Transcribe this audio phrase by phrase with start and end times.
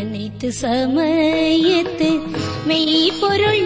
[0.00, 2.08] அனைத்து சமயத்து
[2.66, 3.62] மெய்ப்பொருள்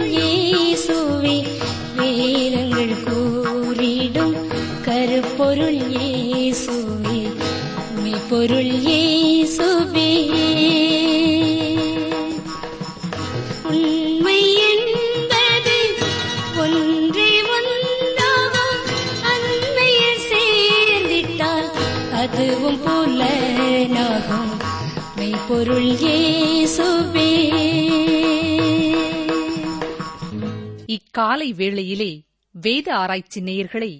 [31.22, 32.12] காலை வேளையிலே
[32.54, 33.90] வேத ஆராய்ச்சி நேயர்களை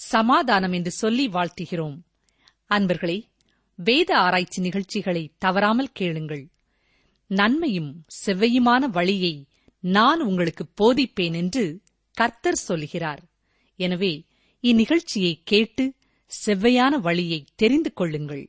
[0.00, 1.96] சமாதானம் என்று சொல்லி வாழ்த்துகிறோம்.
[2.70, 3.16] அன்பர்களே
[3.78, 6.44] வேத ஆராய்ச்சி நிகழ்ச்சிகளை தவறாமல் கேளுங்கள்.
[7.30, 9.34] நன்மையும் செவ்வையுமான வழியை
[9.84, 11.64] நான் உங்களுக்கு போதிப்பேன் என்று
[12.16, 13.22] கர்த்தர் சொல்கிறார்
[13.78, 14.12] எனவே
[14.64, 15.86] இந்நிகழ்ச்சியை கேட்டு
[16.46, 18.44] செவ்வையான வழியை தெரிந்து கொள்ளுங்கள்.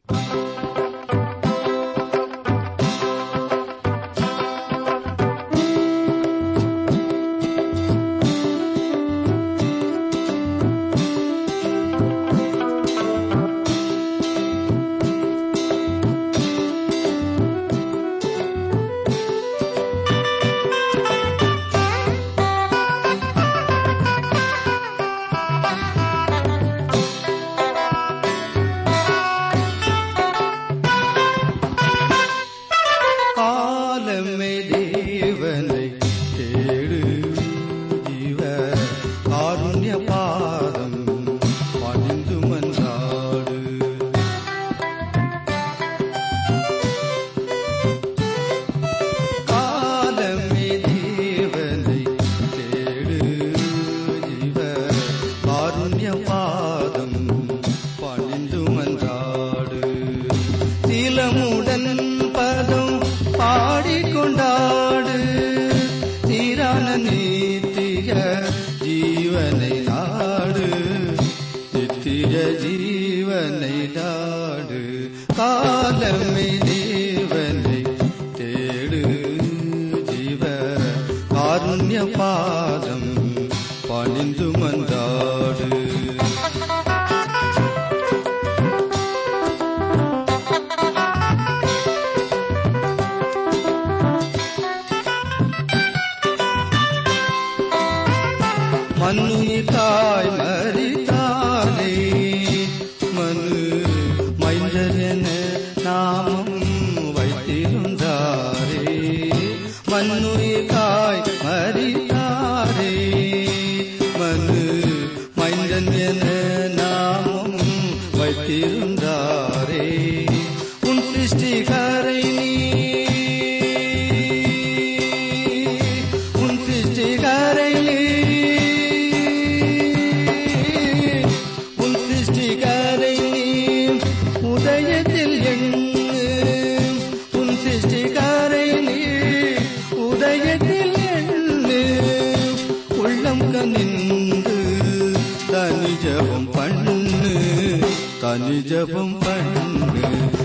[148.29, 150.01] தனி ஜபம் பண்ணு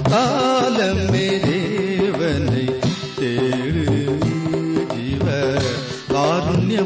[0.06, 2.65] காலமே தேவனை
[3.19, 3.83] தேடு
[4.93, 5.27] ஜீவ
[6.12, 6.78] காருண்ய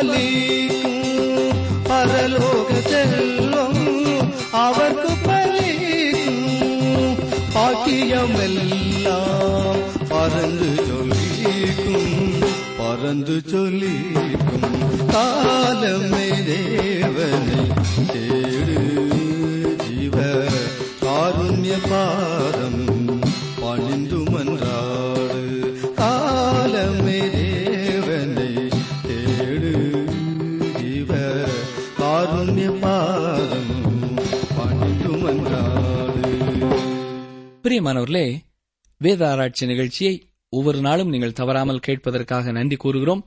[0.00, 1.56] பலிக்கும்
[1.88, 3.82] பரலோக செல்வம்
[4.60, 7.18] அவர்க்கு பலிக்கும்.
[7.54, 12.16] பாக்கியம் எல்லாம் பறந்து சொல்லிக்கும்
[12.78, 14.78] பறந்து சொல்லிக்கும்
[15.12, 17.62] காலமே தேவனை
[18.12, 18.80] தேடு.
[19.84, 20.16] ஜீவ
[21.04, 21.76] காருண்ய
[37.80, 38.38] பிரியமானவர்களே
[38.98, 40.14] வேத ஆராய்ச்சி நிகழ்ச்சியை
[40.48, 43.22] ஒவ்வொரு நாளும் நீங்கள் தவறாமல் கேட்பதற்காக நன்றி கூறுகிறோம்.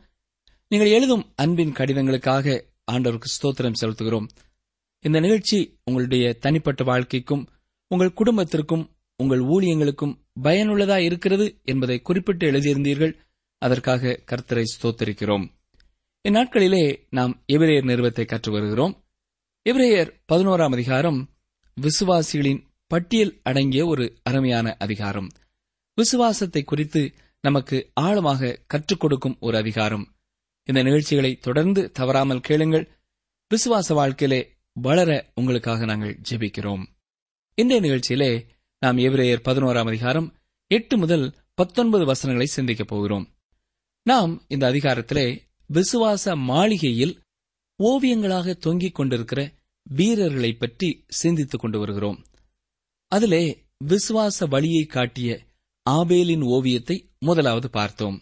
[0.68, 2.62] நீங்கள் எழுதும் அன்பின் கடிதங்களுக்காக
[2.92, 4.28] ஆண்டவருக்கு ஸ்தோத்திரம் செலுத்துகிறோம்.
[5.00, 7.48] இந்த நிகழ்ச்சி உங்களுடைய தனிப்பட்ட வாழ்க்கைக்கும்
[7.88, 8.84] உங்கள் குடும்பத்திற்கும்
[9.18, 10.14] உங்கள் ஊழியங்களுக்கும்
[10.44, 13.16] பயனுள்ளதா இருக்கிறது என்பதை குறிப்பிட்டு எழுதியிருந்தீர்கள்.
[13.58, 15.48] அதற்காக கர்த்தரை ஸ்தோத்தரிக்கிறோம்.
[16.30, 18.94] இந்நாட்களிலே நாம் எபிரேயர் நிறுவத்தை கற்று வருகிறோம்
[19.70, 21.20] எபிரேயர் பதினோராம் அதிகாரம்
[21.78, 22.62] விசுவாசிகளின்
[22.94, 25.30] பட்டியல் அடங்கிய ஒரு அருமையான அதிகாரம்.
[25.96, 30.16] விசுவாசத்தை குறித்து நமக்கு ஆழமாக கற்றுக் கொடுக்கும் ஒரு அதிகாரம்.
[30.64, 32.92] இந்த நிகழ்ச்சிகளை தொடர்ந்து தவறாமல் கேளுங்கள்.
[33.50, 36.86] விசுவாச வாழ்க்கையிலே வளர உங்களுக்காக நாங்கள் ஜெபிக்கிறோம்.
[37.56, 38.46] இன்றைய நிகழ்ச்சியிலே
[38.80, 40.36] நாம் எவ்ரேயர் பதினோராம் அதிகாரம்
[40.68, 43.28] எட்டு முதல் பத்தொன்பது வசனங்களை சிந்திக்கப் போகிறோம்.
[44.04, 47.22] நாம் இந்த அதிகாரத்திலே விசுவாச மாளிகையில்
[47.84, 49.52] ஓவியங்களாக தொங்கிக் கொண்டிருக்கிற
[49.84, 52.26] வீரர்களை பற்றி சிந்தித்துக் கொண்டு வருகிறோம்.
[53.14, 55.46] அதிலே விசுவாச வழியை காட்டிய
[55.90, 58.22] ஆபேலின் ஓவியத்தை முதலாவது பார்த்தோம்.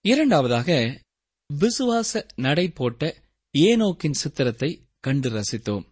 [0.00, 1.00] இரண்டாவதாக
[1.54, 3.22] விசுவாச நடை போட்ட
[3.58, 5.84] ஏனோக்கின் சித்திரத்தை கண்டு ரசித்தோம்.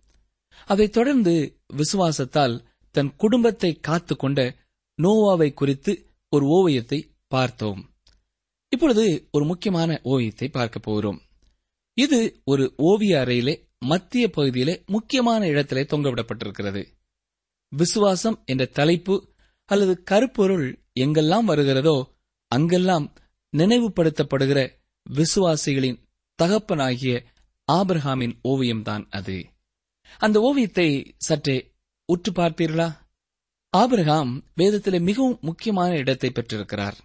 [0.67, 4.57] அதைத் தொடர்ந்து விசுவாசத்தால் தன் குடும்பத்தை காத்து கொண்ட
[5.03, 5.93] நோவாவை குறித்து
[6.29, 7.95] ஒரு ஓவியத்தை பார்த்தோம்.
[8.69, 11.23] இப்பொழுது ஒரு முக்கியமான ஓவியத்தை பார்க்க போகிறோம்.
[11.95, 17.03] இது ஒரு ஓவிய அறையிலே மத்திய பகுதியிலே முக்கியமான இடத்திலே தொங்கவிடப்பட்டிருக்கிறது.
[17.77, 19.33] விசுவாசம் என்ற தலைப்பு
[19.65, 21.97] அல்லது கருப்பொருள் எங்கெல்லாம் வருகிறதோ
[22.49, 23.13] அங்கெல்லாம்
[23.57, 24.71] நினைவுபடுத்தப்படுகிற
[25.11, 25.99] விசுவாசிகளின்
[26.43, 27.25] தகப்பனாகிய
[27.73, 29.45] ஆபிரஹாமின் ஓவியம்தான் அது.
[30.19, 31.57] அந்த ஓவியத்தை சற்றே
[32.07, 32.89] உற்று பார்ப்பீர்களா?
[33.71, 36.97] ஆபிரகாம் வேதத்திலே மிகவும் முக்கியமான இடத்தை பெற்றிருக்கிறார்.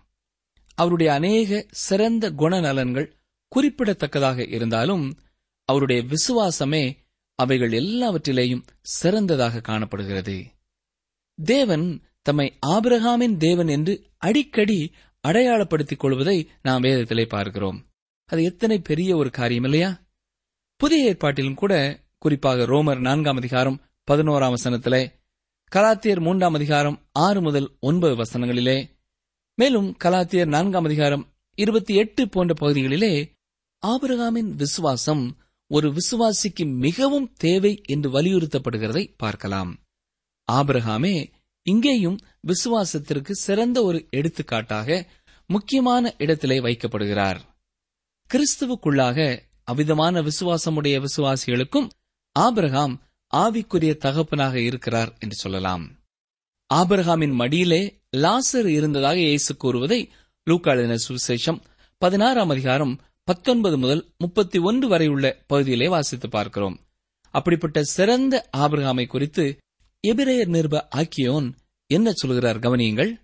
[0.75, 3.11] அவருடைய அநேக சிறந்த குணநலன்கள்
[3.47, 5.17] குறிப்பிடத்தக்கதாக இருந்தாலும்
[5.65, 6.83] அவருடைய விசுவாசமே
[7.35, 10.45] அவைகள் எல்லாவற்றிலேயும் சிறந்ததாக காணப்படுகிறது.
[11.43, 14.91] தேவன் தம்மை ஆபிரகாமின் தேவன் என்று அடிக்கடி
[15.21, 17.85] அடையாளப்படுத்திக் கொள்வதை நாம் வேதத்திலே பார்க்கிறோம்.
[18.25, 20.01] அது எத்தனை பெரிய ஒரு காரியம் இல்லையா?
[20.75, 23.81] புதிய ஏற்பாட்டிலும் கூட குறிப்பாக ரோமர் நான்காம் அதிகாரம்
[24.11, 25.11] பதினோராம் வசனத்திலே
[25.75, 28.89] கலாத்தியர் மூன்றாம் அதிகாரம் ஆறு முதல் ஒன்பது வசனங்களிலே
[29.55, 33.31] மேலும் கலாத்தியர் நான்காம் அதிகாரம் இருபத்தி எட்டு போன்ற பகுதிகளிலே
[33.87, 35.37] ஆபிரகாமின் விசுவாசம்
[35.67, 39.79] ஒரு விசுவாசிக்கு மிகவும் தேவை என்று வலியுறுத்தப்படுகிறதை பார்க்கலாம்.
[40.51, 41.15] ஆபிரகாமே
[41.65, 45.07] இங்கேயும் விசுவாசத்திற்கு சிறந்த ஒரு எடுத்துக்காட்டாக
[45.47, 47.39] முக்கியமான இடத்திலே வைக்கப்படுகிறார்.
[48.29, 51.89] கிறிஸ்துவுக்குள்ளாக அவிதமான விசுவாசமுடைய விசுவாசிகளுக்கும்
[52.31, 52.93] ஆபிரகாம்
[53.33, 55.83] ஆவிக்குரிய தகப்பனாக இருக்கிறார் என்று சொல்லலாம்.
[56.73, 57.81] ஆபிரகாமின் மடியிலே
[58.17, 60.09] லாசர் இருந்ததாக இயேசு கூறுவதை
[60.49, 61.59] லூக்காளின சுவிசேஷம்
[61.97, 66.77] பதினாறாம் அதிகாரம் பத்தொன்பது முதல் முப்பத்தி ஒன்று வரை உள்ள பகுதியிலே வாசித்து பார்க்கிறோம்.
[67.33, 69.45] அப்படிப்பட்ட சிறந்த ஆபிரகாமை குறித்து
[70.07, 71.51] எபிரேயர் நிருப ஆக்கியோன்
[71.87, 73.15] என்ன சொல்கிறார் கவனியுங்கள்.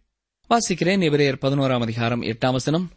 [0.50, 2.92] வாசிக்கிறேன் எபிரேயர் பதினோராம் அதிகாரம் எட்டாம் வசனம்.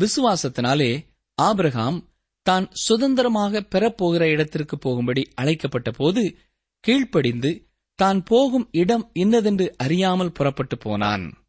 [0.00, 2.08] விசுவாசத்தினாலே ஆபிரகாம்
[2.42, 6.36] தான் சுதந்திரமாக பெறப்போகிற இடத்திற்கு போகும்படி அழைக்கப்பட்ட போது
[6.80, 11.46] கீழ்ப்படிந்து தான் போகும் இடம் இன்னதென்று அறியாமல் புறப்பட்டு போனான்.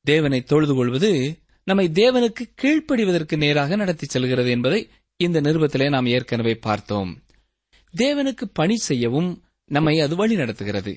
[0.00, 7.22] தேவனை தொழுது கொள்வது நம்மை தேவனுக்கு கீழ்ப்படிவதற்கு நேராக நடத்திச் செல்கிறது என்பதை இந்த நிருபத்திலே நாம் ஏற்கனவே பார்த்தோம்.
[7.96, 10.94] தேவனுக்கு பணி செய்யவும் நம்மை அது வழி நடத்துகிறது.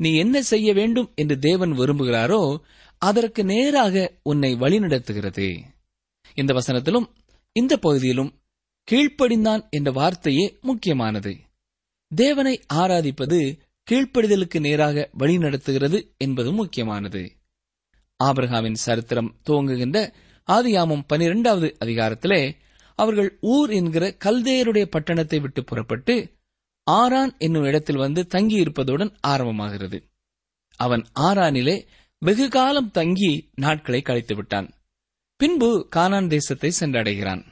[0.00, 2.40] நீ என்ன செய்ய வேண்டும் என்று தேவன் விரும்புகிறாரோ
[3.02, 5.48] அதற்கு நேராக உன்னை வழிநடத்துகிறது
[6.34, 7.06] இந்த வசனத்திலும்
[7.52, 8.32] இந்த பகுதியிலும்
[8.88, 11.32] கீழ்ப்படிந்தான் என்ற வார்த்தையே முக்கியமானது.
[12.12, 13.38] தேவனை ஆராதிப்பது
[13.88, 17.22] கீழ்ப்படிதலுக்கு நேராக வழிநடத்துகிறது என்பதும் முக்கியமானது.
[18.24, 19.98] ஆபிரகாமின் சரித்திரம் துவங்குகின்ற
[20.48, 22.42] ஆதியாமம் பனிரெண்டாவது அதிகாரத்திலே
[22.98, 26.14] அவர்கள் ஊர் என்கிற கல்தேயருடைய பட்டணத்தை விட்டு புறப்பட்டு
[26.86, 29.98] ஆரான் என்னும் இடத்தில் வந்து தங்கியிருப்பதுடன் ஆரம்பமாகிறது.
[30.76, 31.86] அவன் ஆரானிலே
[32.18, 34.68] வெகு காலம் தங்கி நாட்களை கழித்து விட்டான்.
[35.36, 37.42] பின்பு கானான் தேசத்தை சென்றடைகிறான்.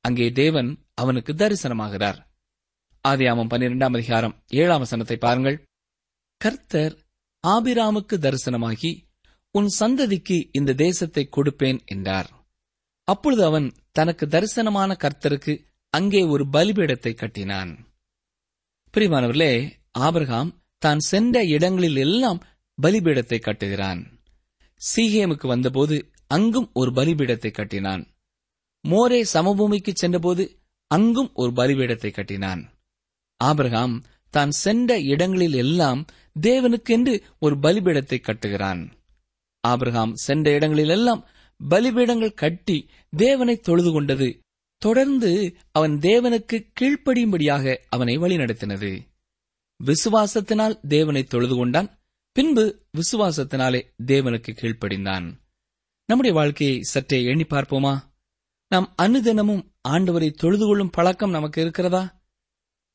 [0.00, 2.18] அங்கே தேவன் அவனுக்கு தரிசனமாகிறார்.
[3.08, 5.64] ஆதியாமம் பன்னிரெண்டாம் அதிகாரம் ஏழாம் வசனத்தை பாருங்கள்.
[6.40, 6.94] கர்த்தர்
[7.44, 8.92] ஆபிராமுக்கு தரிசனமாகி
[9.50, 12.28] உன் சந்ததிக்கு இந்த தேசத்தை கொடுப்பேன் என்றார்.
[13.04, 15.54] அப்பொழுது அவன் தனக்கு தரிசனமான கர்த்தருக்கு
[15.90, 17.72] அங்கே ஒரு பலிபீடத்தை கட்டினான்.
[18.94, 19.52] பிரிவானவர்களே
[19.98, 22.40] ஆபிரகாம் தான் சென்ற இடங்களில் எல்லாம்
[22.78, 24.00] பலிபீடத்தை கட்டுகிறான்.
[24.80, 25.96] சீகேமுக்கு வந்தபோது
[26.26, 28.02] அங்கும் ஒரு பலிபீடத்தை கட்டினான்.
[28.84, 30.44] மோரே சமபூமிக்கு சென்றபோது
[30.90, 32.62] அங்கும் ஒரு பலிபீடத்தை கட்டினான்.
[33.40, 33.94] ஆபிரகாம்
[34.30, 36.06] தான் சென்ற இடங்களில் எல்லாம்
[36.40, 38.82] தேவனுக்கென்று ஒரு பலிபீடத்தை கட்டுகிறான்.
[39.60, 41.24] ஆபிரகாம் சென்ற இடங்களிலெல்லாம்
[41.60, 44.28] பலிபீடங்கள் கட்டி தேவனை தொழுது கொண்டது
[44.82, 48.90] தொடர்ந்து அவன் தேவனுக்கு கீழ்ப்படியும்படியாக அவனை வழிநடத்தினது.
[49.80, 51.90] விசுவாசத்தினால் தேவனை தொழுது கொண்டான்.
[52.32, 52.64] பின்பு
[52.98, 55.26] விசுவாசத்தினாலே தேவனுக்கு கீழ்ப்படிந்தான்.
[56.06, 57.94] நம்முடைய வாழ்க்கையை சற்றே எண்ணி பார்ப்போமா?
[58.68, 62.20] நாம் அனுதினமும் ஆண்டவரை தொழுது கொள்ளும் பழக்கம் நமக்கு இருக்கிறதா?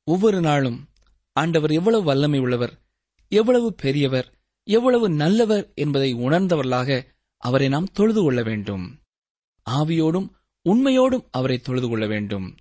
[0.03, 0.87] ஒவ்வொரு நாளும்
[1.33, 2.79] ஆண்டவர் எவ்வளவு வல்லமை உள்ளவர்
[3.27, 7.03] எவ்வளவு பெரியவர் எவ்வளவு நல்லவர் என்பதை உணர்ந்தவர்களாக
[7.37, 8.85] அவரை நாம் தொழுது கொள்ள வேண்டும்.
[9.69, 10.29] ஆவியோடும்
[10.67, 12.57] உண்மையோடும் அவரை தொழுது கொள்ள வேண்டும்.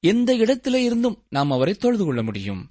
[0.00, 2.70] எந்த இடத்திலே இருந்தும் நாம் அவரை தொழுது கொள்ள முடியும்.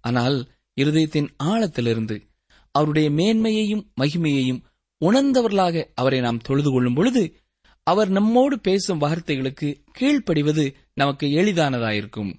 [0.00, 0.48] ஆனால்
[0.80, 2.28] இருதயத்தின் ஆழத்திலிருந்து
[2.70, 4.62] அவருடைய மேன்மையையும் மகிமையையும்
[5.04, 7.36] உணர்ந்தவர்களாக அவரை நாம் தொழுது கொள்ளும் பொழுது
[7.82, 12.32] அவர் நம்மோடு பேசும் வார்த்தைகளுக்கு கீழ்ப்படிவது நமக்கு எளிதானதாயிருக்கும்.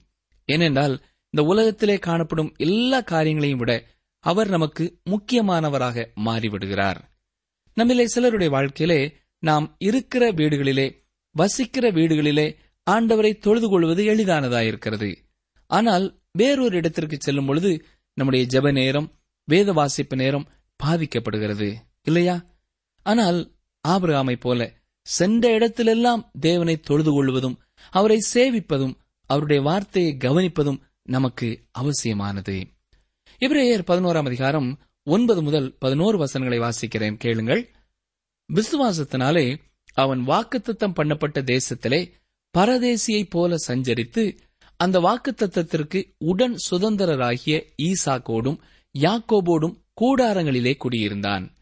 [0.46, 3.86] ஏனென்றால் இந்த உலகத்திலே காணப்படும் எல்லா காரியங்களையும் விட
[4.20, 6.96] அவர் நமக்கு முக்கியமானவராக மாறிவிடுகிறார்.
[7.76, 10.99] நம்மிலே சிலருடைய வாழ்க்கையிலே நாம் இருக்கிற வீடுகளிலே
[11.36, 12.48] வசிக்கிற வீடுகளிலே
[12.88, 15.16] ஆண்டவரை தொழுது கொள்வது எளிதானதாயிருக்கிறது.
[15.66, 19.08] ஆனால் வேறொரு இடத்திற்கு செல்லும் பொழுது நம்முடைய ஜெப நேரம்
[19.44, 20.48] வேத வாசிப்பு நேரம்
[20.84, 22.36] பாதிக்கப்படுகிறது இல்லையா?
[23.06, 23.40] ஆனால்
[23.88, 27.60] ஆபிரகாமை போல சென்ற இடத்திலெல்லாம் தேவனை தொழுது கொள்வதும்
[27.90, 28.98] அவரை சேவிப்பதும்
[29.30, 32.56] அவருடைய வார்த்தையை கவனிப்பதும் நமக்கு அவசியமானது.
[33.40, 34.70] இப்ரேயர் பதினோராம் அதிகாரம்
[35.04, 37.62] ஒன்பது முதல் பதினோரு வசனங்களை வாசிக்கிறேன் கேளுங்கள்.
[38.50, 39.46] விசுவாசத்தினாலே
[39.94, 42.12] அவன் வாக்குத்தத்தம் பண்ணப்பட்ட தேசத்திலே
[42.58, 44.38] பரதேசியைப் போல சஞ்சரித்து
[44.76, 48.60] அந்த வாக்குத்தத்தத்திற்கு உடன் சுதந்திரராகிய ஈசாக்கோடும்
[49.00, 51.56] யாக்கோபோடும் கூடாரங்களிலே குடியிருந்தான்.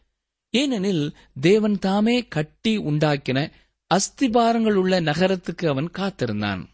[0.50, 3.52] ஏனெனில் தேவன் தாமே கட்டி உண்டாக்கின
[3.94, 6.70] அஸ்திபாரங்கள் உள்ள நகரத்துக்கு அவன் காத்திருந்தான்.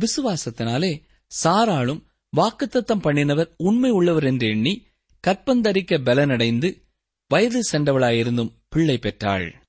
[0.00, 1.02] விசுவாசத்தினாலே
[1.44, 2.02] சாராளும்
[2.36, 4.86] வாக்குத்தத்தம் பண்ணினவர் உண்மை உள்ளவர் என்று எண்ணி
[5.26, 6.82] கற்பந்தரிக்க பலனடைந்து
[7.28, 9.63] வயது சென்றவளாயிருந்தும் பிள்ளை பெற்றாள்.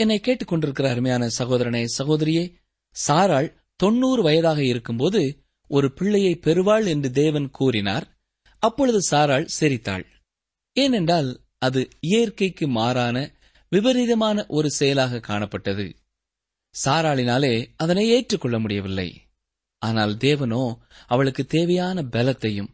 [0.00, 2.44] என்னை கேட்டுக்கொண்டிருக்கிற அருமையான சகோதரனே சகோதரியே
[2.96, 3.48] சாராள்
[3.80, 5.20] தொன்னூறு வயதாக இருக்கும்போது
[5.70, 8.06] ஒரு பிள்ளையை பெறுவாள் என்று தேவன் கூறினார்.
[8.62, 10.04] அப்பொழுது சாராள் சிரித்தாள்.
[10.76, 11.28] ஏனென்றால்
[11.58, 13.16] அது இயற்கைக்கு மாறான
[13.72, 15.86] விபரீதமான ஒரு செயலாக காணப்பட்டது.
[16.74, 19.08] சாராளினாலே அதனை ஏற்றுக்கொள்ள முடியவில்லை.
[19.82, 20.64] ஆனால் தேவனோ
[21.06, 22.70] அவளுக்கு தேவையான பலத்தையும்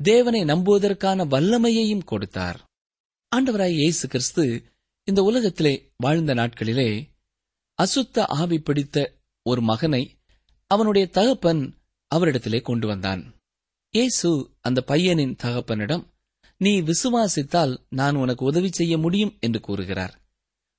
[0.00, 2.58] தேவனை நம்புவதற்கான வல்லமையையும் கொடுத்தார்.
[3.32, 4.44] ஆண்டவராய் இயேசு கிறிஸ்து
[5.04, 7.12] இந்த உலகத்திலே வாழ்ந்த நாட்களிலே
[7.78, 10.16] அசுத்த ஆவி பிடித்த ஒரு மகனை
[10.66, 11.78] அவனுடைய தகப்பன்
[12.14, 13.34] அவரிடத்திலே கொண்டு வந்தான்.
[13.90, 16.04] இயேசு அந்த பையனின் தகப்பனிடம்
[16.56, 20.14] நீ விசுவாசித்தால் நான் உனக்கு உதவி செய்ய முடியும் என்று கூறுகிறார்.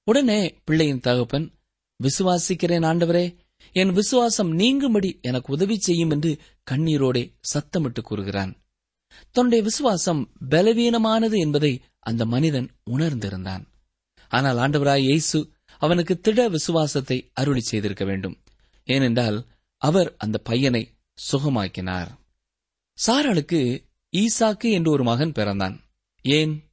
[0.04, 1.54] உடனே பிள்ளையின் தகப்பன்
[2.04, 3.38] விசுவாசிக்கிறேன் ஆண்டவரே
[3.72, 6.38] என் விசுவாசம் நீங்கும்படி எனக்கு உதவி செய்யும் என்று
[6.72, 8.64] கண்ணீரோடே சத்தமிட்டு கூறுகிறான்.
[9.32, 13.64] தன்னுடைய விசுவாசம் பலவீனமானது என்பதை அந்த மனிதன் உணர்ந்திருந்தான்.
[14.28, 18.44] ஆனால் ஆண்டவராய் இயேசு அவனுக்கு திட விசுவாசத்தை அருளி செய்திருக்க வேண்டும்.
[18.84, 19.46] ஏனென்றால்
[19.78, 20.94] அவர் அந்த பையனை
[21.32, 22.08] சுகமாக்கினார்.
[23.06, 23.86] சாராளுக்கு
[24.18, 25.82] ஈசாக்கு என்று ஒரு மகன் பிறந்தான்.
[26.22, 26.64] ஏன்?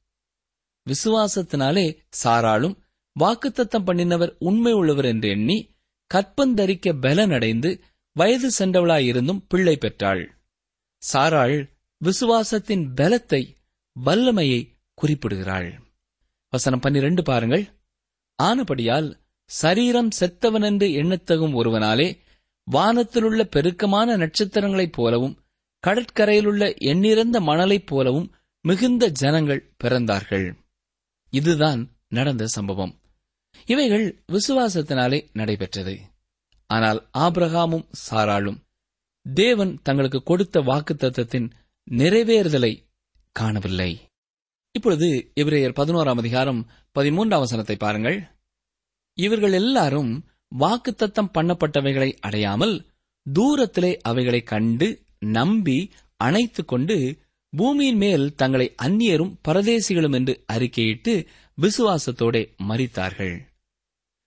[0.87, 2.79] விசுவாசத்தினாலே சாராளும்
[3.21, 5.75] வாக்குத்தத்தம் பண்ணினவர் உண்மை உள்ளவர் என்று எண்ணி
[6.15, 7.81] கற்பந்தரிக்க பலனடைந்து
[8.13, 10.39] வயது சென்றவளாயிருந்தும் பிள்ளை பெற்றாள்.
[11.13, 11.71] சாராள்
[12.05, 13.57] விசுவாசத்தின் பலத்தை
[14.05, 15.82] வல்லமையை குறிப்பிடுகிறாள்.
[16.53, 17.69] வசனம் பன்னிரண்டு பாருங்கள்.
[18.43, 22.19] ஆனபடியால் சரீரம் செத்தவன் என்று எண்ணத்தகும் ஒருவனாலே
[22.71, 25.45] வானத்திலுள்ள பெருக்கமான நட்சத்திரங்களைப் போலவும்
[25.87, 30.55] கடற்கரையிலுள்ள எண்ணிறந்த மணலைப் போலவும் மிகுந்த ஜனங்கள் பிறந்தார்கள்.
[31.31, 33.01] இதுதான் நடந்த சம்பவம்.
[33.67, 35.99] இவைகள் விசுவாசத்தினாலே நடைபெற்றது.
[36.67, 38.63] ஆனால் ஆபிரகாமும் சாராளும்
[39.35, 41.51] தேவன் தங்களுக்கு கொடுத்த வாக்குத்தத்தத்தின்
[41.91, 42.85] நிறைவேறுதலை
[43.33, 44.12] காணவில்லை.
[44.75, 48.31] இப்பொழுது இவரையர் பதினோராம் அதிகாரம் பதிமூன்றாம் வசனத்தை பாருங்கள்.
[49.15, 50.27] இவர்கள் எல்லாரும்
[50.59, 52.87] வாக்குத்தத்தம் பண்ணப்பட்டவைகளை அடையாமல்
[53.35, 57.19] தூரத்திலே அவைகளை கண்டு நம்பி அணைத்துக் கொண்டு
[57.51, 61.27] பூமியின் மேல் தங்களை அந்நியரும் பரதேசிகளும் என்று அறிக்கையிட்டு
[61.59, 63.35] விசுவாசத்தோடே மறித்தார்கள்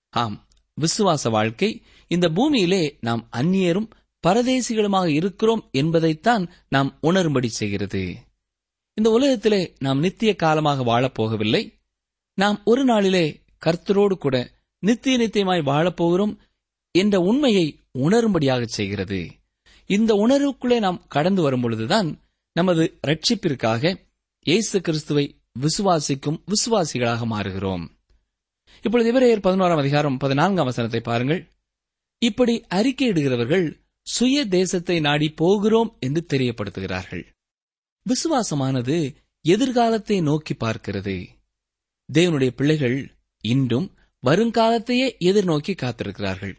[0.09, 0.47] ஆம்
[0.77, 1.83] விசுவாச வாழ்க்கை.
[2.07, 3.89] இந்த பூமியிலே நாம் அந்நியரும்
[4.27, 8.03] பரதேசிகளுமாக இருக்கிறோம் என்பதைத்தான் நாம் உணரும்படி செய்கிறது.
[8.97, 11.73] இந்த உலகத்திலே நாம் நித்திய காலமாக வாழப்போகவில்லை
[12.33, 16.37] நாம் ஒரு நாளிலே கர்த்தரோடு கூட நித்திய நித்தியமாய் வாழப்போகிறோம்
[16.91, 19.31] என்ற உண்மையை உணரும்படியாக செய்கிறது.
[19.85, 22.21] இந்த உணர்வுக்குள்ளே நாம் கடந்து வரும் பொழுதுதான்
[22.51, 24.01] நமது ரட்சிப்பிற்காக
[24.41, 27.85] இயேசு கிறிஸ்துவை விசுவாசிக்கும் விசுவாசிகளாக மாறுகிறோம்.
[28.81, 31.51] இப்பொழுது இவரையர் பதினோராம் அதிகாரம் பதினான்காம் வசனத்தை பாருங்கள்.
[32.17, 37.34] இப்படி அறிக்கையிடுகிறவர்கள் சுய தேசத்தை நாடி போகிறோம் என்று தெரியப்படுத்துகிறார்கள்.
[38.09, 41.27] விசுவாசமானது எதிர்காலத்தை நோக்கி பார்க்கிறது.
[42.13, 43.93] தேவனுடைய பிள்ளைகள் இன்றும்
[44.23, 46.55] வருங்காலத்தையே எதிர்நோக்கி காத்திருக்கிறார்கள்.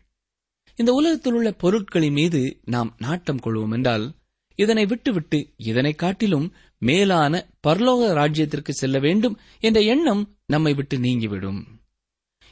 [0.77, 4.15] இந்த உலகத்தில் உள்ள பொருட்களின் மீது நாம் நாட்டம் கொள்வோம் என்றால்
[4.55, 11.67] இதனை விட்டுவிட்டு இதனை காட்டிலும் மேலான பரலோக ராஜ்யத்திற்கு செல்ல வேண்டும் என்ற எண்ணம் நம்மை விட்டு நீங்கிவிடும்.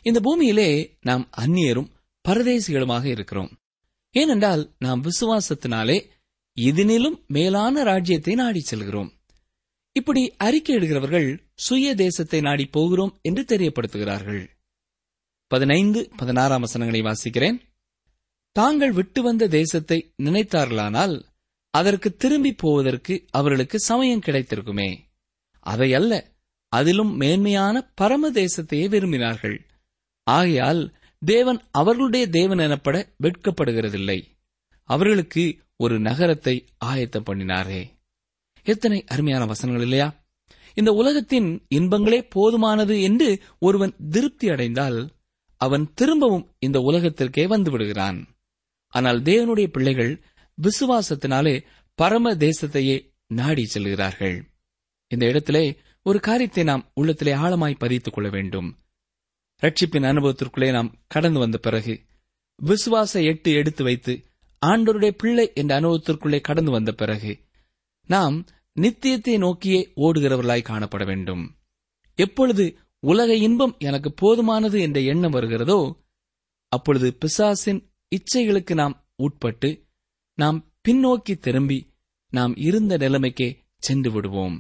[0.03, 1.91] இந்த பூமியிலே நாம் அந்நியரும்
[2.29, 3.51] பரதேசிகளுமாக இருக்கிறோம்.
[4.11, 6.07] ஏனென்றால் நாம் விசுவாசத்தினாலே
[6.61, 9.13] இதனிலும் மேலான ராஜ்யத்தை நாடி செல்கிறோம்.
[9.93, 14.49] இப்படி அறிக்கையிடுகிறவர்கள் சுய தேசத்தை நாடி போகிறோம் என்று தெரியப்படுத்துகிறார்கள்.
[15.47, 17.59] பதினைந்து பதினாறாம் வசனங்களை வாசிக்கிறேன்.
[18.57, 21.23] தாங்கள் விட்டு வந்த தேசத்தை நினைத்தார்களானால்
[21.71, 24.99] அதற்கு திரும்பி போவதற்கு அவர்களுக்கு சமயம் கிடைத்திருக்குமே.
[25.61, 26.13] அதை அல்ல
[26.69, 29.59] அதிலும் மேன்மையான பரம தேசத்தையே விரும்பினார்கள்.
[30.23, 34.19] ஆகையால் தேவன் அவர்களுடைய தேவன் எனப்பட வெட்கப்படுகிறதில்லை.
[34.85, 37.91] அவர்களுக்கு ஒரு நகரத்தை ஆயத்தம் பண்ணினாரே.
[38.63, 40.23] எத்தனை அருமையான வசனங்கள் இல்லையா?
[40.75, 45.11] இந்த உலகத்தின் இன்பங்களே போதுமானது என்று ஒருவன் திருப்தி அடைந்தால்
[45.57, 48.29] அவன் திரும்பவும் இந்த உலகத்திற்கே வந்து விடுகிறான்.
[48.89, 50.23] ஆனால் தேவனுடைய பிள்ளைகள்
[50.63, 51.65] விசுவாசத்தினாலே
[51.95, 54.51] பரம தேசத்தையே நாடி செல்கிறார்கள்.
[55.07, 58.79] இந்த இடத்திலே ஒரு காரியத்தை நாம் உள்ளத்திலே ஆழமாய் பதித்துக் கொள்ள வேண்டும்.
[59.63, 62.01] ரட்சிப்பின் அனுபவத்திற்குள்ளே நாம் கடந்து வந்த பிறகு
[62.63, 64.25] விசுவாச எட்டு எடுத்து வைத்து
[64.67, 67.33] ஆண்டோருடைய பிள்ளை என்ற அனுபவத்திற்குள்ளே கடந்து வந்த பிறகு
[68.09, 68.37] நாம்
[68.77, 71.43] நித்தியத்தை நோக்கியே ஓடுகிறவர்களாய் காணப்பட வேண்டும்.
[72.19, 72.65] எப்பொழுது
[73.03, 75.79] உலக இன்பம் எனக்கு போதுமானது என்ற எண்ணம் வருகிறதோ
[76.73, 77.81] அப்பொழுது பிசாசின்
[78.13, 79.71] இச்சைகளுக்கு நாம் உட்பட்டு
[80.39, 81.79] நாம் பின்னோக்கி திரும்பி
[82.33, 84.57] நாம் இருந்த நிலைமைக்கே சென்று விடுவோம்.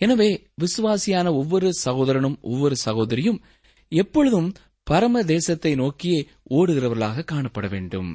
[0.00, 0.28] எனவே
[0.62, 3.40] விசுவாசியான ஒவ்வொரு சகோதரனும் ஒவ்வொரு சகோதரியும்
[3.92, 4.48] எப்பொழுதும்
[4.86, 6.20] பரம தேசத்தை நோக்கியே
[6.50, 8.10] ஓடுகிறவர்களாக காணப்பட வேண்டும்.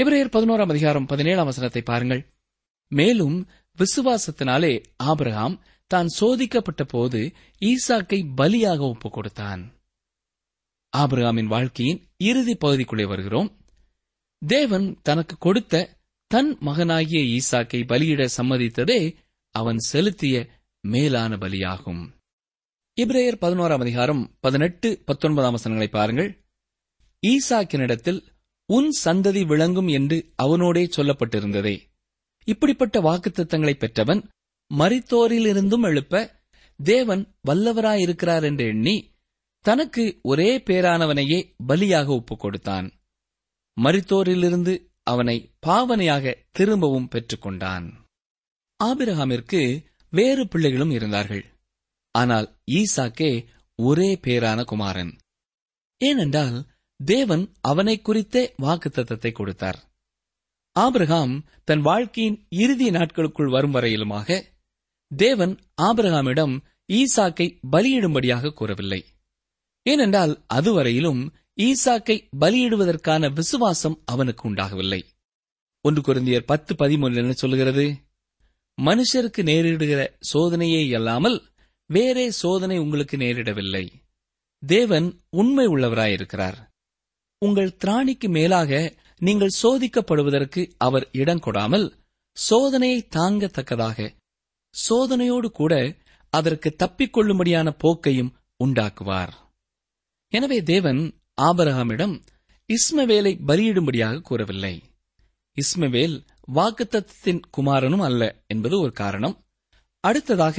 [0.00, 2.20] இவரையர் பதினோராம் அதிகாரம் பதினேழாம் வசனத்தை பாருங்கள்.
[2.92, 7.20] மேலும் விசுவாசத்தினாலே ஆபிரகாம் தான் சோதிக்கப்பட்ட போது
[7.60, 9.62] ஈசாக்கை பலியாக ஒப்புக் கொடுத்தான்
[10.96, 13.50] ஆபிரகாமின் வாழ்க்கையின் இறுதி பகுதிக்குள்ளே வருகிறோம்.
[14.42, 15.84] தேவன் தனக்கு கொடுத்த
[16.26, 19.00] தன் மகனாகிய ஈசாக்கை பலியிட சம்மதித்ததே
[19.54, 20.48] அவன் செலுத்திய
[20.84, 22.02] மேலான பலியாகும்.
[22.96, 26.30] இப்ரேயர் பதினோராம் அதிகாரம் பதினெட்டு பத்தொன்பதாம் வசனங்களை பாருங்கள்.
[27.22, 28.20] ஈசாக்கினிடத்தில்
[28.70, 31.76] உன் சந்ததி விளங்கும் என்று அவனோடே சொல்லப்பட்டிருந்ததே.
[32.48, 34.20] இப்படிப்பட்ட வாக்குத்தத்தங்களை பெற்றவன்
[34.70, 36.14] மரித்தோரிலிருந்தும் எழுப்ப
[36.80, 38.96] தேவன் வல்லவராயிருக்கிறார் என்று எண்ணி
[39.64, 42.86] தனக்கு ஒரே பேரானவனையே பலியாக ஒப்புக் கொடுத்தான்.
[43.76, 47.86] மரித்தோரிலிருந்து அவனை பாவனையாக திரும்பவும் பெற்றுக்கொண்டான்
[48.80, 49.60] ஆபிரகாமிற்கு
[50.12, 51.44] வேறு பிள்ளைகளும் இருந்தார்கள்.
[52.14, 53.32] ஆனால் ஈசாக்கே
[53.78, 55.12] ஒரே பேரான குமாரன்.
[56.00, 56.56] ஏனென்றால்
[57.04, 59.88] தேவன் அவனை குறித்தே வாக்குத்தத்தத்தை கொடுத்தார்.
[60.72, 64.42] ஆபிரகாம் தன் வாழ்க்கையின் இறுதி நாட்களுக்குள் வரும் வரையிலுமாக
[65.16, 66.60] தேவன் ஆபிரகாமிடம்
[66.92, 69.04] ஈசாக்கை பலியிடும்படியாக கூறவில்லை.
[69.82, 75.04] ஏனென்றால் அதுவரையிலும் ஈசாக்கை பலியிடுவதற்கான விசுவாசம் அவனுக்கு உண்டாகவில்லை.
[75.80, 77.96] ஒன்று குருந்தியர் பத்து பதிமூன்று என்ன சொல்லுகிறது?
[78.82, 81.52] மனுஷருக்கு நேரிடுகிற சோதனையே இல்லாமல்
[81.86, 83.92] வேறே சோதனை உங்களுக்கு நேரிடவில்லை.
[84.66, 86.69] தேவன் உண்மை உள்ளவராயிருக்கிறார்.
[87.44, 88.70] உங்கள் திராணிக்கு மேலாக
[89.18, 91.86] நீங்கள் சோதிக்கப்படுவதற்கு அவர் இடம் கொடாமல்
[92.36, 94.08] சோதனையை தாங்கத்தக்கதாக
[94.74, 95.74] சோதனையோடு கூட
[96.32, 99.32] அதற்கு தப்பிக்கொள்ளும்படியான போக்கையும் உண்டாக்குவார்.
[100.32, 101.00] எனவே தேவன்
[101.42, 102.14] ஆபரகாமிடம்
[102.68, 104.74] இஸ்மவேலை பலியிடும்படியாக கூறவில்லை.
[105.56, 106.16] இஸ்மவேல்
[106.54, 109.36] வாக்குத்தத்தின் குமாரனும் அல்ல என்பது ஒரு காரணம்.
[110.04, 110.58] அடுத்ததாக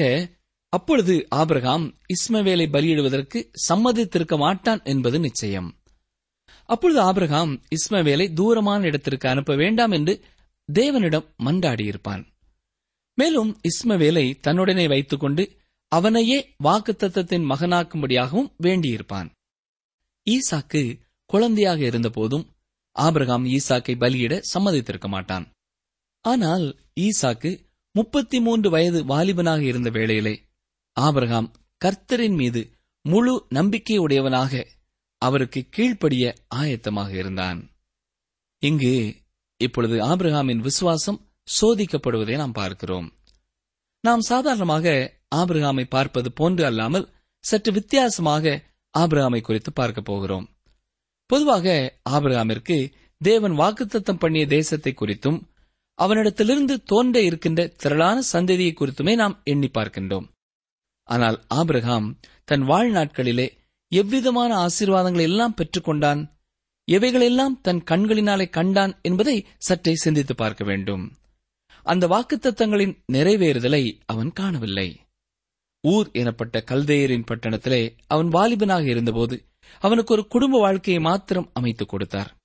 [0.74, 3.40] அப்பொழுது ஆபிரகாம் இஸ்மவேலை பலியிடுவதற்கு
[3.70, 5.70] சம்மதித்திருக்க மாட்டான் என்பது நிச்சயம்.
[6.72, 10.14] அப்பொழுது ஆபிரகாம் இஸ்மவேலை தூரமான இடத்திற்கு அனுப்ப வேண்டாம் என்று
[10.70, 12.24] தேவனிடம் மன்றாடியிருப்பான்.
[13.18, 15.44] மேலும் இஸ்மவேலை தன்னுடனே வைத்துக்கொண்டு
[15.92, 19.30] அவனையே வாக்குத்தத்தத்தின் மகனாக்கும்படியாகவும் வேண்டியிருப்பான்.
[20.28, 20.82] ஈசாக்கு
[21.30, 22.46] குழந்தையாக இருந்தபோதும்
[22.96, 25.46] ஆபிரகாம் ஈசாக்கை பலியிட சம்மதித்திருக்க மாட்டான்.
[26.26, 26.66] ஆனால்
[27.00, 27.52] ஈசாக்கு
[27.96, 30.36] முப்பத்தி மூன்று வயது வாலிபனாக இருந்த வேளையிலே
[30.98, 31.50] ஆபிரகாம்
[31.82, 32.62] கர்த்தரின் மீது
[33.06, 34.54] முழு நம்பிக்கையுடையவனாக
[35.22, 37.60] அவருக்கு கீழ்ப்படிய ஆயத்தமாக இருந்தான்.
[38.64, 38.94] இங்கு
[39.62, 43.08] இப்பொழுது ஆபிரகாமின் விசுவாசம் சோதிக்கப்படுவதை நாம் பார்க்கிறோம்.
[44.04, 44.86] நாம் சாதாரணமாக
[45.36, 47.10] ஆபிரகாமை பார்ப்பது போன்று அல்லாமல்
[47.44, 48.54] சற்று வித்தியாசமாக
[48.94, 50.46] ஆபிரகாமை குறித்து பார்க்க போகிறோம்.
[51.30, 51.68] பொதுவாக
[52.10, 52.78] ஆபிரகாமிற்கு
[53.22, 55.40] தேவன் வாக்குத்தத்தம் பண்ணிய தேசத்தை குறித்தும்
[56.00, 60.28] அவனிடத்திலிருந்து தோன்ற இருக்கின்ற திரளான சந்ததியை குறித்துமே நாம் எண்ணி பார்க்கின்றோம்.
[61.10, 62.08] ஆனால் ஆபிரகாம்
[62.46, 63.48] தன் வாழ்நாட்களிலே
[63.94, 66.22] எவ்விதமான ஆசீர்வாதங்களை எல்லாம் பெற்றுக்கொண்டான்
[66.92, 71.16] எவைகளெல்லாம் தன் கண்களினாலே கண்டான் என்பதை சற்றே சிந்தித்து பார்க்க வேண்டும்.
[71.84, 75.00] அந்த வாக்குத்தத்தங்களின் நிறைவேறுதலை அவன் காணவில்லை.
[75.88, 79.46] ஊர் எனப்பட்ட கல்தேயரின் பட்டணத்திலே அவன் வாலிபனாக இருந்தபோது
[79.80, 82.38] அவனுக்கு ஒரு குடும்ப வாழ்க்கையை மாத்திரம் அமைத்துக் கொடுத்தார்.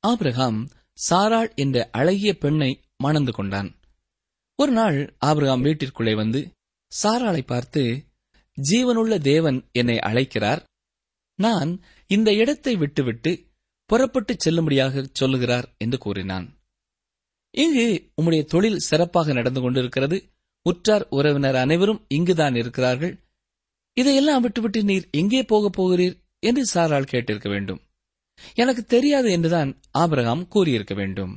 [0.00, 0.68] ஆபிரகாம்
[1.10, 3.70] சாராள் என்ற அழகிய பெண்ணை மணந்து கொண்டான்.
[4.54, 6.52] ஒரு நாள் ஆபிரகாம் வீட்டிற்குள்ளே வந்து
[7.02, 8.04] சாராளை பார்த்து
[8.58, 10.62] ஜீவனுள்ள தேவன் என்னை அழைக்கிறார்
[11.42, 11.70] நான்
[12.06, 13.32] இந்த இடத்தை விட்டுவிட்டு
[13.86, 16.46] புறப்பட்டுச் செல்லும்படியாக சொல்லுகிறார் என்று கூறினான்.
[17.56, 17.86] இங்கு
[18.20, 20.16] உம்முடைய தொழில் சிறப்பாக நடந்து கொண்டிருக்கிறது.
[20.62, 23.14] உற்றார் உறவினர் அனைவரும் இங்குதான் இருக்கிறார்கள்.
[23.94, 27.80] இதையெல்லாம் விட்டுவிட்டு நீர் எங்கே போகப் போகிறீர் என்று சாரால் கேட்டிருக்க வேண்டும்.
[28.54, 31.32] எனக்கு தெரியாது என்றுதான் ஆபிரகாம் கூறியிருக்க வேண்டும்.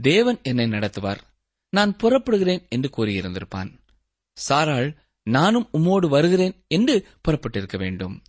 [0.00, 1.20] தேவன் என்னை நடத்துவார்.
[1.70, 3.70] நான் புறப்படுகிறேன் என்று கூறியிருந்திருப்பான்.
[4.48, 4.90] சாராள்
[5.30, 6.94] நானும் உம்மோடு வருகிறேன் என்று
[7.28, 8.22] புறப்பட்டிருக்க வேண்டும்.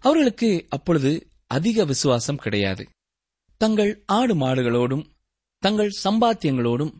[0.00, 2.88] அவர்களுக்கு அப்பொழுது அதிக விசுவாசம் கிடையாது.
[3.56, 5.06] தங்கள் ஆடு மாடுகளோடும்
[5.58, 6.94] தங்கள் சம்பாத்தியங்களோடும்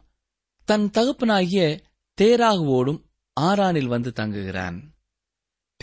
[0.65, 1.81] தன் தகப்பனாகிய
[2.21, 3.03] தேராகுவோடும்
[3.41, 4.83] ஆரானில் வந்து தங்குகிறான்.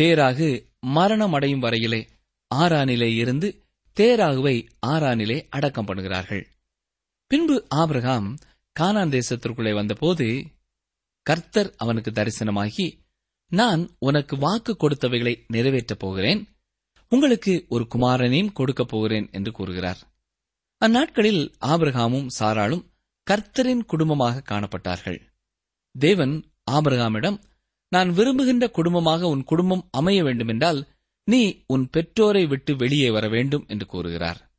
[0.02, 2.08] தேராகு மரணம் அடையும் வரையிலே
[2.56, 3.64] ஆரானிலே இருந்து
[4.00, 6.46] தேராகுவை ஆரானிலே அடக்கம் பண்ணுகிறார்கள்.
[7.28, 8.38] பின்பு ஆபிரகாம்
[8.80, 10.46] கானான் தேசத்திற்குள்ளே வந்தபோது
[11.22, 13.00] கர்த்தர் அவனுக்கு தரிசனமாகி
[13.48, 16.55] நான் உனக்கு வாக்கு கொடுத்தவைகளை நிறைவேற்றப் போகிறேன்.
[17.10, 19.98] உங்களுக்கு ஒரு குமாரனையும் கொடுக்கப் போகிறேன் என்று கூறுகிறார்.
[20.86, 22.86] அந்நாட்களில் ஆபிரகாமும் சாராளும்
[23.32, 25.20] கர்த்தரின் குடும்பமாக காணப்பட்டார்கள்.
[26.00, 27.42] தேவன் ஆபிரகாமிடம்
[27.90, 30.88] நான் விரும்புகின்ற குடும்பமாக உன் குடும்பம் அமைய வேண்டுமென்றால்
[31.24, 34.52] நீ உன் பெற்றோரை விட்டு வெளியே வர வேண்டும் என்று கூறுகிறார்.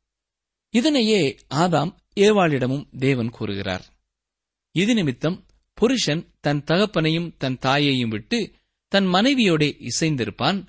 [0.69, 3.85] இதனையே ஆதாம் ஏவாளிடமும் தேவன் கூறுகிறார்.
[4.71, 8.51] இது நிமித்தம் புருஷன் தன் தகப்பனையும் தன் தாயையும் விட்டு
[8.87, 10.65] தன் மனைவியோடே இசைந்திருப்பான்.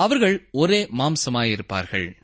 [0.00, 2.16] அவர்கள் ஒரே மாம்சமாயிருப்பார்கள்.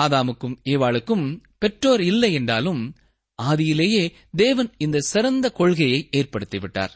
[0.00, 2.94] ஆதாமுக்கும் ஏவாளுக்கும் பெற்றோர் இல்லை என்றாலும்
[3.42, 6.90] ஆதியிலேயே தேவன் இந்த சிறந்த கொள்கையை ஏற்படுத்திவிட்டார்.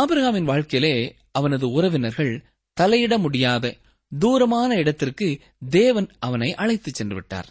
[0.00, 2.44] ஆபிரகாமின் வாழ்க்கையிலே அவனது உறவினர்கள்
[2.80, 3.76] தலையிட முடியாத
[4.18, 5.40] தூரமான இடத்திற்கு
[5.70, 7.48] தேவன் அவனை அழைத்துச் சென்று விட்டார்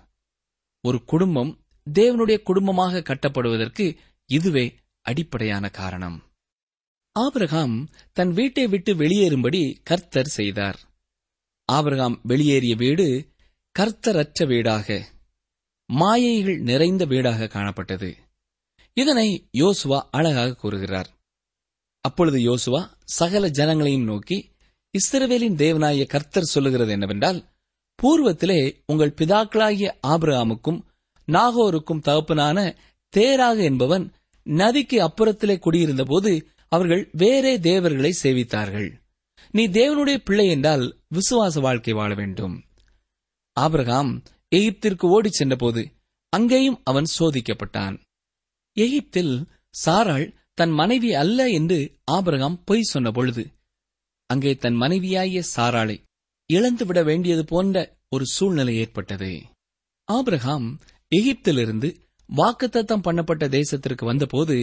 [0.82, 1.60] ஒரு குடும்பம்
[1.94, 6.24] தேவனுடைய குடும்பமாக கட்டப்படுவதற்கு இதுவே அடிப்படையான காரணம்.
[7.12, 10.88] ஆபிரகாம் தன் வீட்டை விட்டு வெளியேறும்படி கர்த்தர் செய்தார்.
[11.76, 13.08] ஆபிரகாம் வெளியேறிய வீடு
[13.76, 14.88] கர்த்தரற்ற வீடாக
[15.90, 18.10] மாயைகள் நிறைந்த வீடாக காணப்பட்டது.
[18.98, 19.28] இதனை
[19.58, 21.10] யோசுவா அழகாக கூறுகிறார்.
[22.06, 22.82] அப்பொழுது யோசுவா
[23.18, 24.38] சகல ஜனங்களையும் நோக்கி
[24.94, 27.40] இஸ்ரவேலின் தேவனாய கர்த்தர் சொல்லுகிறது என்னவென்றால்
[28.00, 30.80] பூர்வத்திலே உங்கள் பிதாக்களாகிய ஆபிரகாமுக்கும்
[31.28, 32.58] நாகோருக்கும் தகப்பனான
[33.14, 34.06] தேராக என்பவன்
[34.46, 36.32] நதிக்கு அப்புறத்திலே குடியிருந்தபோது
[36.72, 38.90] அவர்கள் வேறே தேவர்களை சேவித்தார்கள்.
[39.52, 40.84] நீ தேவனுடைய பிள்ளை என்றால்
[41.14, 42.56] விசுவாச வாழ்க்கை வாழ வேண்டும்.
[43.58, 44.24] ஆபிரகாம்
[44.56, 45.82] எகிப்திற்கு ஓடிச் சென்றபோது
[46.30, 47.96] அங்கேயும் அவன் சோதிக்கப்பட்டான்.
[48.78, 49.48] எகிப்தில்
[49.86, 51.80] சாராள் தன் மனைவி அல்ல என்று
[52.12, 53.44] ஆபிரகாம் பொய் சொன்ன பொழுது
[54.26, 55.98] அங்கே தன் மனைவியாகிய சாராளை
[56.50, 59.32] இழந்துவிட வேண்டியது போன்ற ஒரு சூழ்நிலை ஏற்பட்டது.
[60.08, 60.68] ஆபிரகாம்
[61.16, 61.90] எகிப்திலிருந்து
[62.30, 64.58] வாக்குத்தத்தம் பண்ணப்பட்ட தேசத்திற்கு வந்தபோது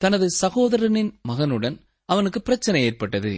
[0.00, 1.76] தனது சகோதரனின் மகனுடன்
[2.08, 3.34] அவனுக்கு பிரச்சனை ஏற்பட்டது.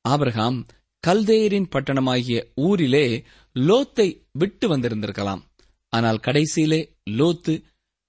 [0.00, 0.66] ஆபிரகாம்
[1.06, 5.42] கல்தேயரின் பட்டணமாகிய ஊரிலே லோத்தை விட்டு வந்திருந்திருக்கலாம்.
[5.88, 7.62] ஆனால் கடைசியிலே லோத்து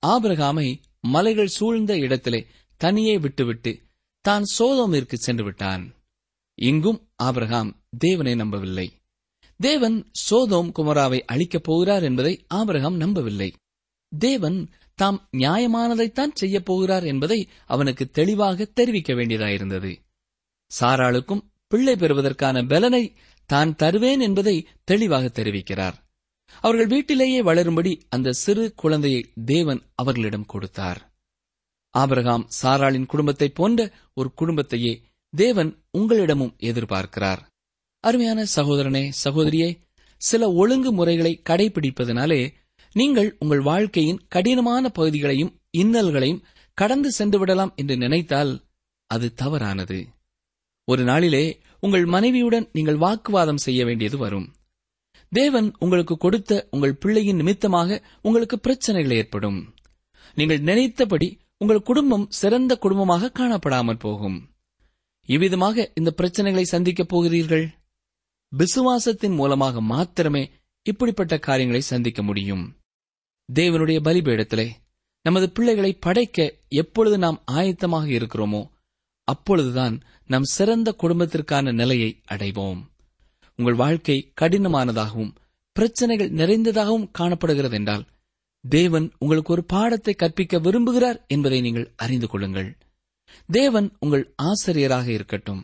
[0.07, 2.45] ஆபிரகாமை மலைகள் சூழ்ந்த இடத்திலே
[2.77, 3.81] தனியே விட்டுவிட்டு
[4.21, 5.95] தான் சோதோமிற்கு சென்று விட்டான்
[6.55, 8.93] இங்கும் ஆபிரகாம் தேவனை நம்பவில்லை.
[9.57, 13.53] தேவன் சோதோம் குமராவை அழிக்கப் போகிறார் என்பதை ஆபிரகாம் நம்பவில்லை.
[14.19, 19.97] தேவன் தாம் நியாயமானதைத்தான் செய்யப் போகிறார் என்பதை அவனுக்கு தெளிவாக தெரிவிக்க வேண்டியதாயிருந்தது.
[20.79, 25.93] சாராளுக்கும் பிள்ளை பெறுவதற்கான பலனை தான் தருவேன் என்பதை தெளிவாக தெரிவிக்கிறார்.
[26.59, 31.13] அவர்கள் வீட்டிலேயே வளரும்படி அந்த சிறு குழந்தையை தேவன் அவர்களிடம் கொடுத்தார்.
[31.97, 35.01] ஆபரகாம் சாராளின் குடும்பத்தைப் போன்ற ஒரு குடும்பத்தையே
[35.35, 37.37] தேவன் உங்களிடமும் எதிர்பார்க்கிறார்.
[37.99, 39.77] அருமையான சகோதரனே சகோதரியே
[40.17, 42.53] சில ஒழுங்கு முறைகளை கடைபிடிப்பதனாலே
[42.93, 48.63] நீங்கள் உங்கள் வாழ்க்கையின் கடினமான பகுதிகளையும் இன்னல்களையும் கடந்து சென்று விடலாம் என்று நினைத்தால்
[49.07, 50.07] அது தவறானது.
[50.91, 51.43] ஒரு நாளிலே
[51.79, 54.47] உங்கள் மனைவியுடன் நீங்கள் வாக்குவாதம் செய்ய வேண்டியது வரும்.
[55.31, 59.59] தேவன் உங்களுக்கு கொடுத்த உங்கள் பிள்ளையின் நிமித்தமாக உங்களுக்கு பிரச்சனைகள் ஏற்படும்.
[60.37, 64.37] நீங்கள் நினைத்தபடி உங்கள் குடும்பம் சிறந்த குடும்பமாக காணப்படாமல் போகும்.
[65.29, 67.65] இவ்விதமாக இந்த பிரச்சனைகளை சந்திக்கப் போகிறீர்கள்?
[68.51, 70.43] விசுவாசத்தின் மூலமாக மாத்திரமே
[70.85, 72.65] இப்படிப்பட்ட காரியங்களை சந்திக்க முடியும்.
[73.49, 74.67] தேவனுடைய பலிபீடத்திலே
[75.25, 76.37] நமது பிள்ளைகளை படைக்க
[76.81, 78.61] எப்பொழுது நாம் ஆயத்தமாக இருக்கிறோமோ
[79.31, 79.95] அப்பொழுதுதான்
[80.27, 82.81] நம் சிறந்த குடும்பத்திற்கான நிலையை அடைவோம்.
[83.59, 85.33] உங்கள் வாழ்க்கை கடினமானதாகவும்
[85.75, 88.05] பிரச்சனைகள் நிறைந்ததாகவும் காணப்படுகிறது என்றால்
[88.63, 92.69] தேவன் உங்களுக்கு ஒரு பாடத்தை கற்பிக்க விரும்புகிறார் என்பதை நீங்கள் அறிந்து கொள்ளுங்கள்.
[93.49, 95.61] தேவன் உங்கள் ஆசிரியராக இருக்கட்டும்.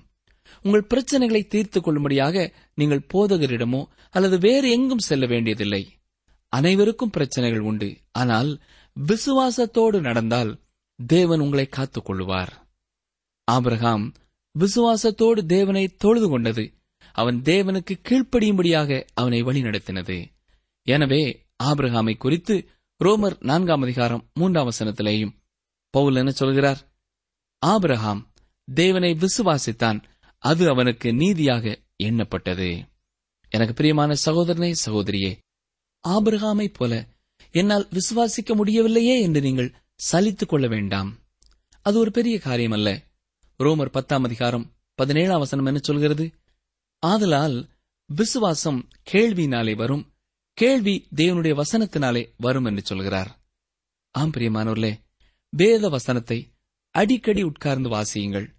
[0.63, 5.83] உங்கள் பிரச்சனைகளை தீர்த்துக் கொள்ளும்படியாக நீங்கள் போதகரிடமோ அல்லது வேறு எங்கும் செல்ல வேண்டியதில்லை.
[6.53, 7.89] அனைவருக்கும் பிரச்சனைகள் உண்டு.
[8.11, 8.51] ஆனால்
[8.97, 10.51] விசுவாசத்தோடு நடந்தால்
[10.99, 12.53] தேவன் உங்களை காத்துக் கொள்ளுவார்.
[13.47, 14.05] ஆபிரகாம்
[14.55, 16.63] விசுவாசத்தோடு தேவனை தொழுது கொண்டது.
[17.15, 20.17] அவன் தேவனுக்கு கீழ்ப்படியும்படியாக அவனை வழிநடத்தினது
[20.87, 21.21] எனவே
[21.63, 22.55] ஆபிரகாமை குறித்து
[23.01, 25.33] ரோமர் நான்காம் அதிகாரம் மூன்றாம் வசனத்திலேயும்
[25.93, 26.79] பவுல் என்ன சொல்கிறார்?
[27.61, 28.21] ஆபிரகாம்
[28.67, 29.99] தேவனை விசுவாசித்தான்
[30.43, 31.65] அது அவனுக்கு நீதியாக
[32.03, 32.69] எண்ணப்பட்டது.
[33.51, 35.31] எனக்கு பிரியமான சகோதரனே சகோதரியே
[36.03, 36.93] ஆபிரகாமைப் போல
[37.51, 39.73] என்னால் விசுவாசிக்க முடியவில்லையே என்று நீங்கள்
[40.11, 41.09] சலித்துக் கொள்ள வேண்டாம்.
[41.85, 42.89] அது ஒரு பெரிய காரியம் அல்ல
[43.63, 46.31] ரோமர் பத்தாம் அதிகாரம் பதினேழாம் வசனம் என்ன சொல்கிறது?
[46.99, 47.69] ஆதலால்
[48.05, 50.13] விசுவாசம் கேள்வியினாலே வரும்
[50.53, 53.39] கேள்வி தேவனுடைய வசனத்தினாலே வரும் என்று சொல்கிறார்.
[54.11, 54.99] ஆம் பிரியமானோர்லே
[55.49, 56.53] வேத வசனத்தை
[56.91, 58.55] அடிக்கடி உட்கார்ந்து வாசியுங்கள்.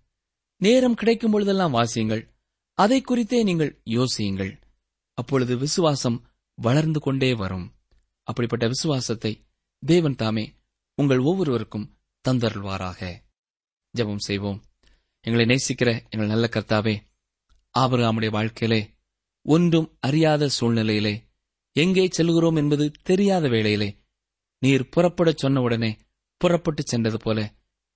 [0.56, 2.28] நேரம் கிடைக்கும் பொழுதெல்லாம் வாசியுங்கள்.
[2.72, 4.60] அதை குறித்தே நீங்கள் யோசியுங்கள்.
[5.14, 7.74] அப்பொழுது விசுவாசம் வளர்ந்து கொண்டே வரும்.
[8.22, 9.46] அப்படிப்பட்ட விசுவாசத்தை
[9.78, 10.54] தேவன் தாமே
[10.94, 13.14] உங்கள் ஒவ்வொருவருக்கும் தந்தருள்வாராக.
[13.96, 14.64] ஜெபம் செய்வோம்.
[15.26, 16.94] எங்களை நேசிக்கிற எங்கள் நல்ல கர்த்தாவே
[17.74, 18.80] ஆபிரகாமுடைய வாழ்க்கையிலே
[19.46, 21.14] ஒன்றும் அறியாத சூழ்நிலையிலே
[21.76, 23.88] எங்கே செல்கிறோம் என்பது தெரியாத வேளையிலே
[24.62, 25.90] நீர் புறப்படச் உடனே
[26.40, 27.38] புறப்பட்டு சென்றது போல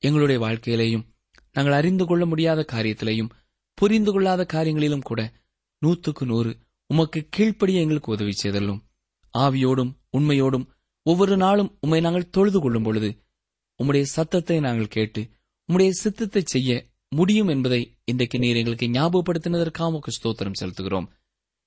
[0.02, 1.06] எங்களுடைய வாழ்க்கையிலேயும்
[1.52, 3.32] நாங்கள் அறிந்து கொள்ள முடியாத காரியத்திலேயும்
[3.74, 5.20] புரிந்து கொள்ளாத காரியங்களிலும் கூட
[5.82, 6.50] நூற்றுக்கு நூறு
[6.90, 8.80] உமக்கு கீழ்ப்படிய எங்களுக்கு உதவி செய்தல்லும்
[9.34, 10.66] ஆவியோடும் உண்மையோடும்
[11.06, 13.10] ஒவ்வொரு நாளும் உம்மை நாங்கள் தொழுது கொள்ளும் பொழுது
[13.80, 15.22] உம்முடைய சத்தத்தை நாங்கள் கேட்டு
[15.68, 16.70] உம்முடைய சித்தத்தை செய்ய
[17.14, 21.08] முடியும் என்பதை இன்றைக்கு நீர் எங்களுக்கு ஞாபகப்படுத்தினதற்காக ஸ்தோத்திரம் செலுத்துகிறோம்.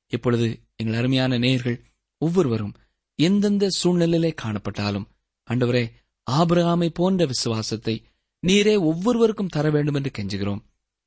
[0.08, 1.86] இப்பொழுது எங்கள் அருமையான நேயர்கள்
[2.18, 2.74] ஒவ்வொருவரும்
[3.16, 5.06] எந்தெந்த சூழ்நிலையிலே காணப்பட்டாலும்
[5.50, 5.92] அண்டவரே
[6.32, 8.04] ஆபிரகாமை போன்ற விசுவாசத்தை
[8.48, 10.64] நீரே ஒவ்வொருவருக்கும் தர வேண்டும் என்று கெஞ்சுகிறோம்.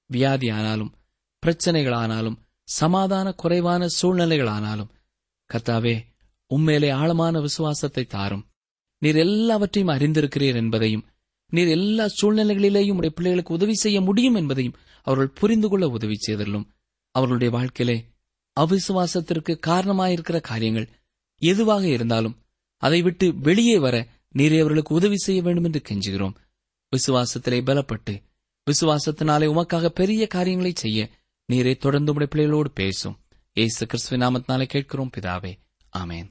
[0.06, 0.94] வியாதி ஆனாலும்
[1.46, 4.92] பிரச்சனைகளானாலும் சமாதான குறைவான சூழ்நிலைகளானாலும்
[5.50, 6.04] கர்த்தாவே
[6.54, 8.46] உம்மேலே ஆழமான விசுவாசத்தை தாரும்.
[8.98, 11.06] நீர் எல்லாவற்றையும் அறிந்திருக்கிறீர் என்பதையும்
[11.52, 16.70] நீர் எல்லா சூழ்நிலைகளிலேயும் உடைய பிள்ளைகளுக்கு உதவி செய்ய முடியும் என்பதையும் அவர்கள் புரிந்து கொள்ள உதவி செய்தலும்
[17.10, 18.04] அவர்களுடைய வாழ்க்கையிலே
[18.60, 20.88] அவிசுவாசத்திற்கு காரணமாயிருக்கிற காரியங்கள்
[21.38, 22.38] எதுவாக இருந்தாலும்
[22.76, 26.34] அதை விட்டு வெளியே வர நீரே அவர்களுக்கு உதவி செய்ய வேண்டும் என்று கெஞ்சுகிறோம்.
[26.96, 28.22] விசுவாசத்திலே பலப்பட்டு
[28.70, 31.10] விசுவாசத்தினாலே உமக்காக பெரிய காரியங்களை செய்ய
[31.52, 33.18] நீரே தொடர்ந்து உடைய பிள்ளைகளோடு பேசும்.
[33.52, 35.54] ஏசு கிறிஸ்துவ நாமத்தினாலே கேட்கிறோம் பிதாவே.
[35.98, 36.30] ஆமேன்.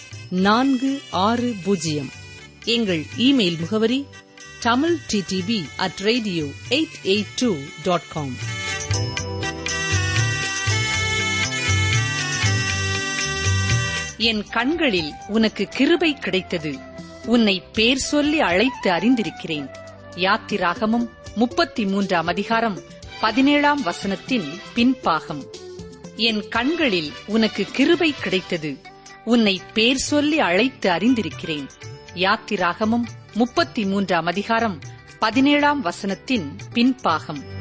[0.31, 2.09] நான்கு ஆறு பூஜ்ஜியம்.
[2.63, 4.07] எங்கள் இமெயில் முகவரி
[4.59, 8.35] Tamil DTP at radio eight eight two dot com.
[14.17, 16.75] என் கண்களில் உனக்கு கிருபை கிடைத்தது.
[17.25, 19.69] உன்னை பேர் சொல்லி அழைத்து அறிந்திருக்கிறேன்.
[20.15, 22.79] யாத்திராகமும் முப்பத்தி மூன்றாம் அதிகாரம்
[23.21, 25.45] பதினேழாம் வசனத்தின் பின்பாகம்.
[26.15, 28.89] என் கண்களில் உனக்கு கிருபை கிடைத்தது.
[29.25, 31.69] உன்னை பேர் சொல்லி அழைத்து அறிந்திருக்கிறேன்.
[32.13, 33.03] யாத்திராகமும்
[33.33, 34.79] முப்பத்தி மூன்றாம் அதிகாரம்
[35.19, 37.60] பதினேழாம் வசனத்தின் பின்பாகம்.